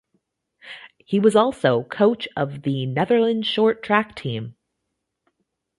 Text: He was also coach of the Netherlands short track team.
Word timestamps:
He 1.05 1.19
was 1.19 1.35
also 1.35 1.83
coach 1.83 2.27
of 2.35 2.63
the 2.63 2.87
Netherlands 2.87 3.45
short 3.45 3.83
track 3.83 4.15
team. 4.15 4.55